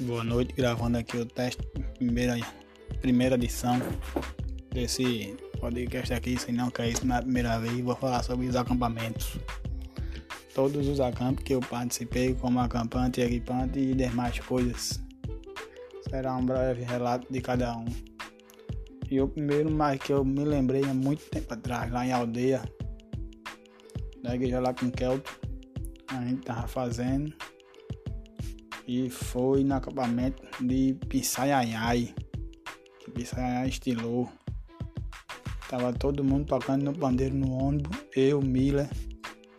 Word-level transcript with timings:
Boa 0.00 0.22
noite, 0.22 0.52
gravando 0.52 0.98
aqui 0.98 1.16
o 1.16 1.24
teste, 1.24 1.62
primeira, 1.96 2.36
primeira 3.00 3.34
edição 3.34 3.80
desse 4.70 5.34
podcast 5.58 6.12
aqui, 6.12 6.38
se 6.38 6.52
não 6.52 6.68
quer 6.68 6.90
isso 6.90 7.06
na 7.06 7.22
primeira 7.22 7.58
vez, 7.58 7.80
vou 7.80 7.96
falar 7.96 8.22
sobre 8.22 8.46
os 8.46 8.54
acampamentos. 8.54 9.38
Todos 10.54 10.86
os 10.86 11.00
acampos 11.00 11.44
que 11.44 11.54
eu 11.54 11.60
participei 11.60 12.34
como 12.34 12.60
acampante, 12.60 13.22
equipante 13.22 13.78
e 13.78 13.94
demais 13.94 14.38
coisas. 14.40 15.00
Será 16.10 16.36
um 16.36 16.44
breve 16.44 16.82
relato 16.82 17.32
de 17.32 17.40
cada 17.40 17.74
um. 17.74 17.86
E 19.10 19.18
o 19.18 19.26
primeiro 19.26 19.70
mais 19.70 19.98
que 19.98 20.12
eu 20.12 20.22
me 20.22 20.44
lembrei 20.44 20.84
há 20.84 20.92
muito 20.92 21.24
tempo 21.30 21.54
atrás, 21.54 21.90
lá 21.90 22.06
em 22.06 22.12
aldeia, 22.12 22.62
da 24.22 24.34
igreja 24.34 24.60
lá 24.60 24.74
com 24.74 24.90
Kelto, 24.90 25.40
a 26.08 26.22
gente 26.22 26.42
tava 26.42 26.68
fazendo 26.68 27.32
e 28.86 29.10
foi 29.10 29.64
no 29.64 29.74
acampamento 29.74 30.42
de 30.60 30.94
Pissaiaiai, 31.08 32.14
que 33.00 33.10
Pissaiaiai 33.10 33.68
estilou. 33.68 34.30
Tava 35.68 35.92
todo 35.92 36.22
mundo 36.22 36.46
tocando 36.46 36.84
no 36.84 36.92
pandeiro 36.96 37.34
no 37.34 37.52
ônibus, 37.52 37.96
eu, 38.14 38.40
Miller, 38.40 38.88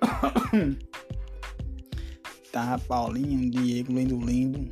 tava 2.52 2.78
Paulinho, 2.84 3.50
Diego, 3.50 3.92
Lindo 3.92 4.18
Lindo, 4.20 4.70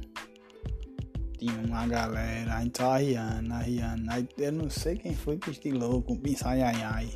tinha 1.38 1.58
uma 1.66 1.86
galera, 1.86 2.56
a 2.56 2.62
gente 2.62 2.72
tava 2.72 2.98
riando, 2.98 3.54
riando, 3.54 4.10
aí 4.10 4.28
eu 4.36 4.52
não 4.52 4.68
sei 4.68 4.96
quem 4.96 5.14
foi 5.14 5.38
que 5.38 5.50
estilou 5.50 6.02
com 6.02 6.16
Pissaiaiai. 6.16 7.08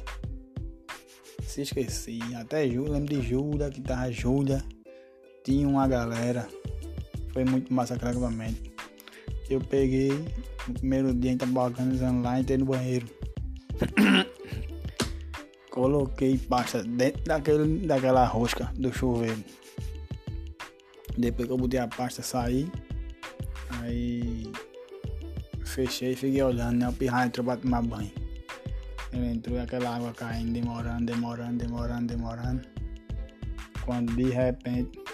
Se 1.42 1.62
esqueci, 1.62 2.18
até 2.34 2.68
Júlia, 2.68 2.92
lembro 2.94 3.14
de 3.14 3.22
Júlia, 3.22 3.70
que 3.70 3.80
tava 3.80 4.10
Júlia, 4.10 4.64
tinha 5.44 5.68
uma 5.68 5.86
galera. 5.86 6.48
Foi 7.36 7.44
muito 7.44 7.70
massa 7.70 7.98
aquele. 7.98 8.56
Eu 9.50 9.60
peguei, 9.60 10.08
no 10.66 10.72
primeiro 10.72 11.12
dia 11.12 11.28
a 11.28 11.32
gente 11.32 11.40
tava 11.40 11.70
lá, 12.22 12.40
entrei 12.40 12.56
no 12.56 12.64
banheiro. 12.64 13.06
Coloquei 15.70 16.38
pasta 16.38 16.82
dentro 16.82 17.22
daquele, 17.24 17.86
daquela 17.86 18.24
rosca 18.24 18.72
do 18.78 18.90
chuveiro. 18.90 19.44
Depois 21.18 21.46
que 21.46 21.52
eu 21.52 21.58
botei 21.58 21.78
a 21.78 21.86
pasta, 21.86 22.22
saí. 22.22 22.72
Aí 23.82 24.50
fechei 25.62 26.12
e 26.12 26.16
fiquei 26.16 26.42
olhando, 26.42 26.78
né? 26.78 26.88
O 26.88 26.92
pirraia 26.94 27.26
entrou 27.26 27.44
pra 27.44 27.58
tomar 27.58 27.82
banho. 27.82 28.12
Ele 29.12 29.26
entrou 29.26 29.60
aquela 29.60 29.94
água 29.94 30.10
caindo, 30.14 30.54
demorando, 30.54 31.04
demorando, 31.04 31.58
demorando, 31.58 32.06
demorando. 32.06 32.62
Quando 33.84 34.16
de 34.16 34.30
repente 34.30 35.05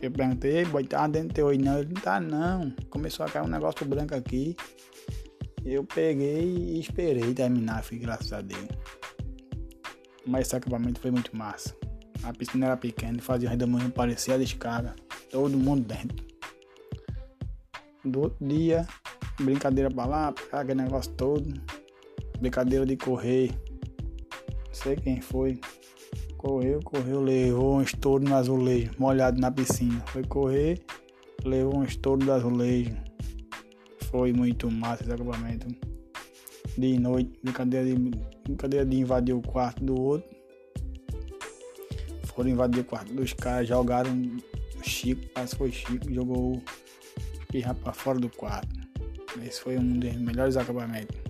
eu 0.00 0.10
perguntei, 0.10 0.64
boy, 0.64 0.84
tá 0.84 1.06
dentro 1.06 1.48
aí? 1.48 1.58
Não, 1.58 1.78
ele 1.78 1.94
não 1.94 2.00
tá 2.00 2.20
não. 2.20 2.70
Começou 2.90 3.24
a 3.24 3.28
cair 3.28 3.44
um 3.44 3.48
negócio 3.48 3.86
branco 3.86 4.14
aqui. 4.14 4.56
Eu 5.64 5.84
peguei 5.84 6.44
e 6.44 6.80
esperei 6.80 7.32
terminar, 7.32 7.84
fui 7.84 7.98
graças 7.98 8.32
a 8.32 8.40
Deus. 8.40 8.66
Mas 10.26 10.48
esse 10.48 10.56
acampamento 10.56 11.00
foi 11.00 11.10
muito 11.10 11.36
massa. 11.36 11.76
A 12.24 12.32
piscina 12.32 12.66
era 12.66 12.76
pequena, 12.76 13.20
fazia 13.20 13.48
redemoinho, 13.48 13.90
parecia 13.90 14.34
a 14.34 14.38
descarga. 14.38 14.94
Todo 15.30 15.56
mundo 15.56 15.84
dentro. 15.84 16.24
Do 18.04 18.22
outro 18.22 18.44
dia, 18.44 18.86
brincadeira 19.40 19.88
pra 19.88 20.04
lá, 20.04 20.32
pra 20.32 20.46
cá, 20.46 20.60
aquele 20.60 20.82
negócio 20.82 21.12
todo. 21.12 21.48
Brincadeira 22.40 22.84
de 22.84 22.96
correr. 22.96 23.52
Não 24.66 24.74
sei 24.74 24.96
quem 24.96 25.20
foi. 25.20 25.60
Correu, 26.42 26.80
correu, 26.82 27.22
levou 27.22 27.76
um 27.76 27.82
estouro 27.82 28.24
no 28.24 28.34
azulejo, 28.34 28.90
molhado 28.98 29.40
na 29.40 29.48
piscina. 29.48 30.02
Foi 30.08 30.24
correr, 30.24 30.84
levou 31.44 31.76
um 31.76 31.84
estouro 31.84 32.26
do 32.26 32.32
azulejo. 32.32 32.96
Foi 34.10 34.32
muito 34.32 34.68
massa 34.68 35.04
esse 35.04 35.12
acampamento. 35.12 35.68
De 36.76 36.98
noite, 36.98 37.38
brincadeira 37.44 37.86
de, 37.86 37.94
brincadeira 38.42 38.84
de 38.84 38.98
invadir 38.98 39.36
o 39.36 39.40
quarto 39.40 39.84
do 39.84 39.94
outro. 39.94 40.28
Foram 42.34 42.50
invadir 42.50 42.80
o 42.80 42.84
quarto 42.86 43.14
dos 43.14 43.32
caras, 43.34 43.68
jogaram 43.68 44.10
Chico, 44.82 45.24
parece 45.32 45.52
que 45.52 45.58
foi 45.58 45.70
Chico, 45.70 46.12
jogou 46.12 46.56
o 46.56 46.62
pirra 47.52 47.72
pra 47.72 47.92
fora 47.92 48.18
do 48.18 48.28
quarto. 48.28 48.80
Esse 49.46 49.60
foi 49.60 49.78
um 49.78 49.96
dos 49.96 50.16
melhores 50.16 50.56
acampamentos. 50.56 51.21